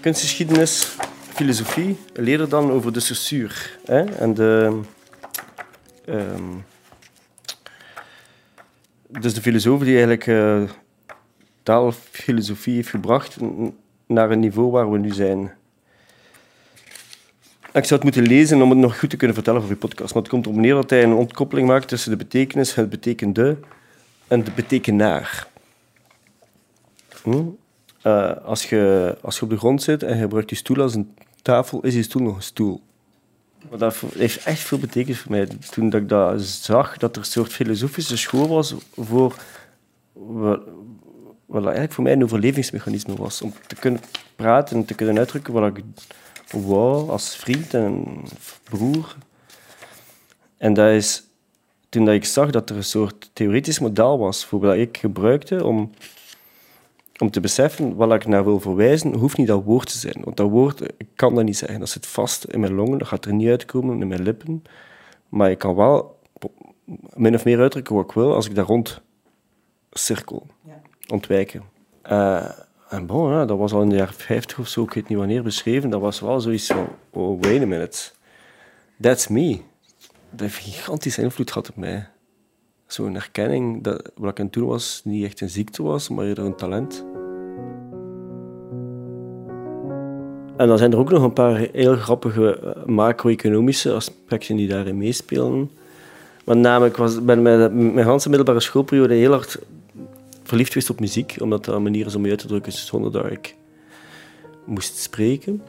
[0.00, 0.96] Kunstgeschiedenis,
[1.34, 1.96] filosofie.
[2.12, 3.78] Leren dan over de censuur.
[3.84, 4.04] Hè?
[4.04, 4.80] En de...
[6.08, 6.64] Um...
[9.08, 10.62] Dus de filosoof die eigenlijk uh,
[11.62, 13.36] taalfilosofie heeft gebracht
[14.06, 15.52] naar een niveau waar we nu zijn.
[17.72, 20.14] Ik zou het moeten lezen om het nog goed te kunnen vertellen voor je podcast.
[20.14, 23.58] Maar het komt erop neer dat hij een ontkoppeling maakt tussen de betekenis, het betekende
[24.28, 25.46] en de betekenaar.
[27.22, 27.42] Hm?
[28.02, 30.94] Uh, als, je, als je op de grond zit en je gebruikt je stoel als
[30.94, 32.80] een tafel, is je stoel nog een stoel.
[33.68, 35.48] Maar dat heeft echt veel betekenis voor mij.
[35.70, 39.34] Toen dat ik dat zag, dat er een soort filosofische school was voor
[40.12, 40.60] wat,
[41.46, 43.42] wat eigenlijk voor mij een overlevingsmechanisme was.
[43.42, 44.00] Om te kunnen
[44.36, 45.84] praten en te kunnen uitdrukken wat ik
[46.50, 48.22] wou als vriend en
[48.64, 49.16] broer.
[50.56, 51.22] En dat is
[51.88, 55.64] toen dat ik zag dat er een soort theoretisch model was voor wat ik gebruikte
[55.64, 55.90] om,
[57.20, 60.20] om te beseffen wat ik naar wil verwijzen, hoeft niet dat woord te zijn.
[60.24, 61.78] Want dat woord, ik kan dat niet zeggen.
[61.78, 64.62] Dat zit vast in mijn longen, dat gaat er niet uitkomen in mijn lippen.
[65.28, 66.18] Maar ik kan wel
[67.14, 69.00] min of meer uitdrukken wat ik wil als ik daar rond
[69.90, 70.80] cirkel, ja.
[71.08, 71.62] ontwijken.
[72.10, 72.50] Uh,
[72.88, 75.18] en bon, ja, dat was al in de jaren 50 of zo, ik weet niet
[75.18, 75.90] wanneer beschreven.
[75.90, 78.10] Dat was wel zoiets van: oh, wait a minute.
[79.00, 79.60] That's me.
[80.30, 82.08] Dat heeft gigantische invloed gehad op mij.
[82.86, 86.44] Zo'n erkenning dat wat ik aan toen was niet echt een ziekte was, maar eerder
[86.44, 87.04] een talent.
[90.60, 94.96] En dan zijn er ook nog een paar heel grappige eh, macro-economische aspecten die daarin
[94.98, 95.70] meespelen.
[96.44, 99.58] Want namelijk was, ben mijn, mijn hele middelbare schoolperiode heel hard
[100.42, 103.12] verliefd geweest op muziek, omdat dat een manier is om je uit te drukken zonder
[103.12, 103.54] dat ik
[104.64, 105.62] moest spreken.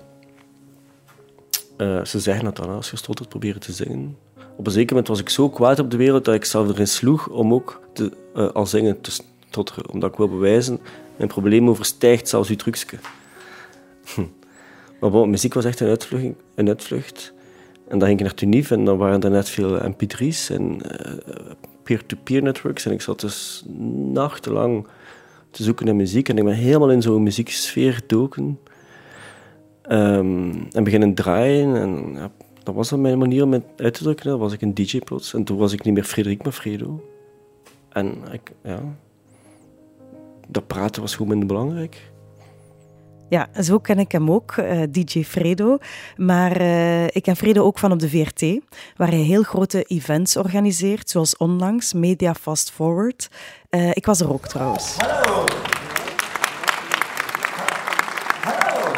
[1.77, 4.17] Uh, ze zeggen dat dan, als je stottert, proberen te zingen.
[4.55, 6.87] Op een zeker moment was ik zo kwaad op de wereld dat ik zelf erin
[6.87, 9.89] sloeg om ook te, uh, al zingen te stotteren.
[9.89, 10.79] Omdat ik wil bewijzen,
[11.15, 12.97] mijn probleem overstijgt zelfs uw trucje.
[14.15, 14.21] Hm.
[15.01, 17.33] Maar muziek was echt een uitvlucht, een uitvlucht.
[17.87, 21.51] En dan ging ik naar Tunif en dan waren er net veel mp3's en uh,
[21.83, 22.85] peer-to-peer networks.
[22.85, 23.65] En ik zat dus
[24.11, 24.87] nachtenlang
[25.49, 26.29] te zoeken naar muziek.
[26.29, 28.59] En ik ben helemaal in zo'n muzieksfeer gedoken.
[29.91, 31.75] Um, en beginnen draaien.
[31.75, 32.17] En
[32.63, 34.29] dat was dan mijn manier om uit te drukken.
[34.29, 35.33] Dan was ik een DJ plots.
[35.33, 37.03] En toen was ik niet meer Frederik, maar Fredo.
[37.89, 38.79] En ik, ja,
[40.47, 42.10] dat praten was gewoon minder belangrijk.
[43.31, 45.77] Ja, zo ken ik hem ook, eh, DJ Fredo.
[46.17, 48.41] Maar uh, ik ken Fredo ook van op de VRT,
[48.95, 53.29] waar hij heel grote events organiseert, zoals onlangs Media Fast Forward.
[53.69, 54.97] Uh, ik was er ook trouwens.
[54.97, 55.45] Hallo.
[58.41, 58.91] Hallo.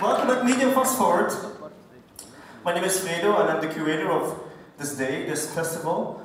[0.00, 1.32] Welcome at Media Fast Forward.
[2.64, 4.34] My name is Fredo and I'm the curator of
[4.76, 6.20] this day, this festival.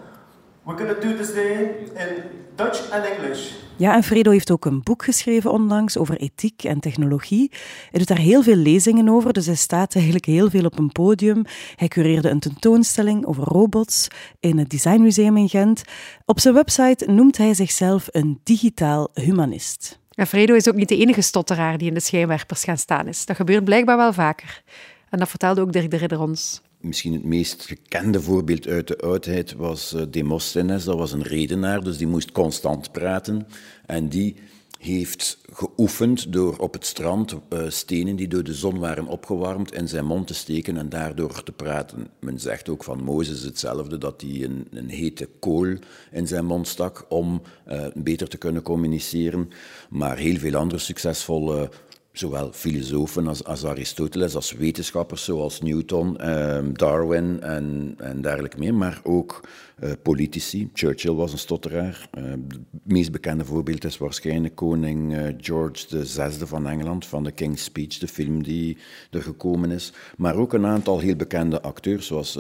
[0.63, 1.63] We're going to do this day
[1.95, 2.24] in
[2.56, 3.52] Dutch and English.
[3.76, 7.52] Ja, en Fredo heeft ook een boek geschreven onlangs over ethiek en technologie.
[7.89, 10.91] Hij doet daar heel veel lezingen over, dus hij staat eigenlijk heel veel op een
[10.91, 11.43] podium.
[11.76, 14.08] Hij cureerde een tentoonstelling over robots
[14.39, 15.84] in het Designmuseum in Gent.
[16.26, 20.00] Op zijn website noemt hij zichzelf een digitaal humanist.
[20.12, 23.26] En Fredo is ook niet de enige stotteraar die in de schijnwerpers gaan staan is.
[23.26, 24.63] Dat gebeurt blijkbaar wel vaker.
[25.10, 28.97] En dat vertelde ook Dirk de Ridder ons misschien het meest gekende voorbeeld uit de
[28.97, 30.83] oudheid was uh, Demosthenes.
[30.83, 33.47] Dat was een redenaar, dus die moest constant praten.
[33.85, 34.35] En die
[34.81, 39.87] heeft geoefend door op het strand uh, stenen die door de zon waren opgewarmd in
[39.87, 42.07] zijn mond te steken en daardoor te praten.
[42.19, 45.75] Men zegt ook van Mozes hetzelfde, dat hij een, een hete kool
[46.11, 49.49] in zijn mond stak om uh, beter te kunnen communiceren.
[49.89, 51.69] Maar heel veel andere succesvolle
[52.12, 59.00] zowel filosofen als, Aristoteles, als wetenschappers zoals Newton, eh, Darwin en, en dergelijke meer, maar
[59.04, 59.47] ook
[59.84, 60.69] uh, politici.
[60.74, 62.10] Churchill was een stotteraar.
[62.17, 67.32] Uh, het meest bekende voorbeeld is waarschijnlijk koning uh, George VI van Engeland, van The
[67.32, 68.78] King's Speech, de film die
[69.12, 69.93] er gekomen is.
[70.17, 72.39] Maar ook een aantal heel bekende acteurs, zoals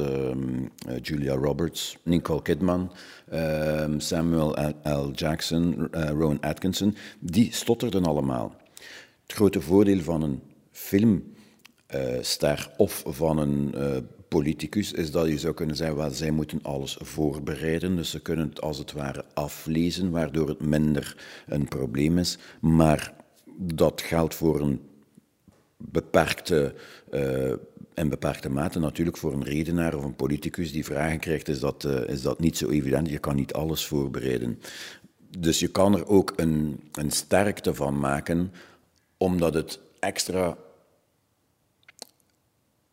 [1.01, 2.91] Julia Roberts, Nicole Kidman,
[3.97, 5.11] Samuel L.
[5.11, 6.95] Jackson, Rowan Atkinson.
[7.19, 8.60] Die stotterden allemaal.
[9.31, 10.41] Het grote voordeel van een
[10.71, 16.31] filmster uh, of van een uh, politicus is dat je zou kunnen zeggen, wel, zij
[16.31, 21.17] moeten alles voorbereiden, dus ze kunnen het als het ware aflezen, waardoor het minder
[21.47, 22.37] een probleem is.
[22.61, 23.13] Maar
[23.57, 24.81] dat geldt voor een
[25.77, 26.73] beperkte,
[27.11, 27.53] uh,
[27.93, 31.83] in beperkte mate natuurlijk voor een redenaar of een politicus die vragen krijgt, is dat,
[32.07, 33.09] is dat niet zo evident.
[33.09, 34.59] Je kan niet alles voorbereiden.
[35.37, 38.51] Dus je kan er ook een, een sterkte van maken,
[39.21, 40.57] omdat het extra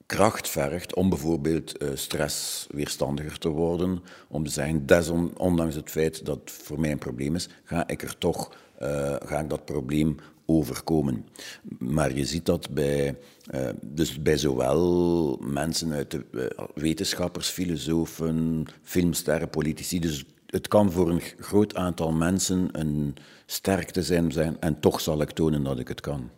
[0.07, 4.03] kracht vergt om bijvoorbeeld uh, stressweerstandiger te worden.
[4.29, 8.03] Om te zeggen, desondanks het feit dat het voor mij een probleem is, ga ik
[8.03, 11.27] er toch, uh, ga ik dat probleem overkomen.
[11.79, 13.19] Maar je ziet dat bij,
[13.55, 20.01] uh, dus bij zowel mensen uit de wetenschappers, filosofen, filmsterren, politici.
[20.01, 25.20] Dus het kan voor een groot aantal mensen een sterkte zijn, zijn en toch zal
[25.20, 26.30] ik tonen dat ik het kan.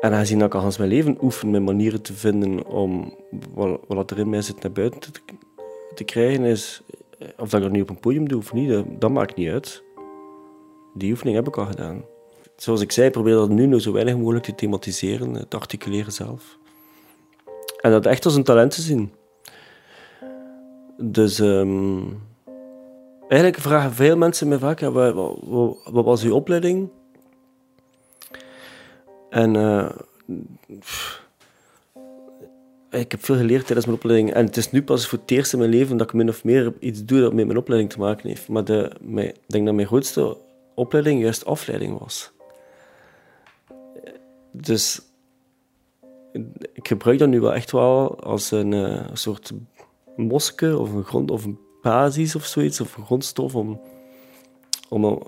[0.00, 3.14] En aangezien ik al mijn leven oefen met manieren te vinden om
[3.86, 5.12] wat, er in mij zit naar buiten
[5.94, 6.82] te, krijgen, is
[7.36, 9.50] of dat ik dat nu op een podium doe of niet, dat, dat, maakt niet
[9.50, 9.82] uit.
[10.94, 12.04] Die oefening heb ik al gedaan.
[12.56, 16.58] Zoals ik zei, probeer dat nu zo weinig mogelijk te thematiseren, te articuleren zelf.
[17.80, 19.12] En dat echt als een talent te zien.
[21.02, 22.22] Dus um,
[23.28, 26.88] eigenlijk vragen veel mensen me vaak, wat, wat, wat was uw opleiding?
[29.30, 29.90] En uh,
[32.90, 34.32] ik heb veel geleerd tijdens mijn opleiding.
[34.32, 36.44] En het is nu pas voor het eerst in mijn leven dat ik min of
[36.44, 38.48] meer iets doe dat met mijn opleiding te maken heeft.
[38.48, 40.36] Maar de, ik denk dat mijn grootste
[40.74, 42.30] opleiding juist afleiding was.
[44.52, 45.02] Dus
[46.72, 49.52] ik gebruik dat nu wel echt wel als een, een soort
[50.22, 53.80] moske of een grond of een basis of zoiets, of een grondstof om,
[54.88, 55.22] om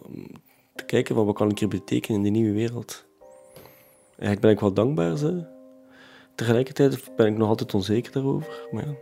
[0.74, 3.04] te kijken van wat kan ik hier betekenen in die nieuwe wereld.
[4.10, 5.16] Eigenlijk ben ik wel dankbaar.
[5.16, 5.44] Ze.
[6.34, 8.68] Tegelijkertijd ben ik nog altijd onzeker daarover.
[8.70, 8.94] Maar ja.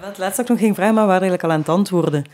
[0.00, 2.24] Het laatste dat ik nog ging vragen, maar we waren eigenlijk al aan het antwoorden.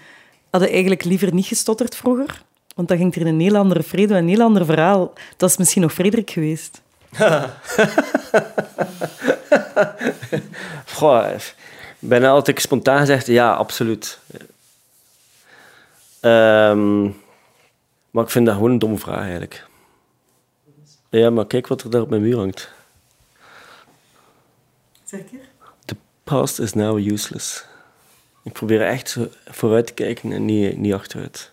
[0.51, 2.45] Hadden eigenlijk liever niet gestotterd vroeger?
[2.75, 5.13] Want dan ging er in een heel andere vrede, een heel ander verhaal.
[5.37, 6.83] Dat is misschien nog Frederik geweest.
[10.95, 11.35] Goh,
[11.99, 14.19] bijna altijd spontaan gezegd, ja, absoluut.
[16.21, 17.21] Um,
[18.11, 19.67] maar ik vind dat gewoon een domme vraag eigenlijk.
[21.09, 22.73] Ja, maar kijk wat er daar op mijn muur hangt.
[25.05, 25.39] Zeker?
[25.85, 27.65] The past is now useless.
[28.43, 31.52] Ik probeer echt vooruit te kijken en niet, niet achteruit.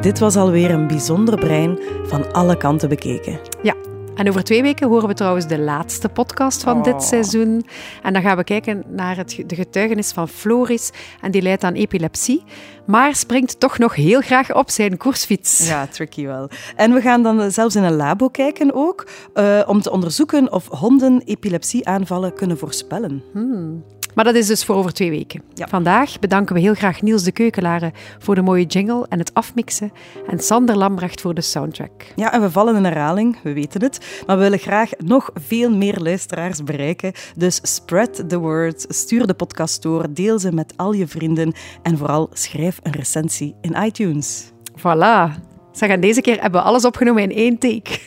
[0.00, 3.40] Dit was alweer een bijzonder brein van alle kanten bekeken.
[3.62, 3.74] Ja,
[4.14, 7.00] en over twee weken horen we trouwens de laatste podcast van dit oh.
[7.00, 7.66] seizoen.
[8.02, 10.90] En dan gaan we kijken naar het, de getuigenis van Floris.
[11.20, 12.44] En die leidt aan epilepsie.
[12.86, 15.68] Maar springt toch nog heel graag op zijn koersfiets.
[15.68, 16.50] Ja, tricky wel.
[16.76, 19.08] En we gaan dan zelfs in een labo kijken ook.
[19.34, 23.22] Uh, om te onderzoeken of honden epilepsieaanvallen kunnen voorspellen.
[23.32, 23.84] Hmm.
[24.18, 25.42] Maar dat is dus voor over twee weken.
[25.54, 29.92] Vandaag bedanken we heel graag Niels de Keukelaren voor de mooie jingle en het afmixen.
[30.26, 31.90] En Sander Lambrecht voor de soundtrack.
[32.16, 34.22] Ja, en we vallen in herhaling, we weten het.
[34.26, 37.12] Maar we willen graag nog veel meer luisteraars bereiken.
[37.36, 41.52] Dus spread the word, stuur de podcast door, deel ze met al je vrienden.
[41.82, 44.50] En vooral schrijf een recensie in iTunes.
[44.78, 45.42] Voilà.
[45.72, 47.98] Zeg, en deze keer hebben we alles opgenomen in één take.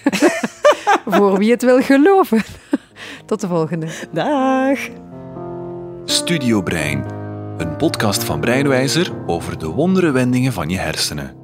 [1.17, 2.41] voor wie het wil geloven.
[3.26, 3.88] Tot de volgende.
[4.12, 4.80] Dag.
[6.06, 7.06] Studio Brein,
[7.58, 11.40] een podcast van Breinwijzer over de wondere wendingen van je hersenen.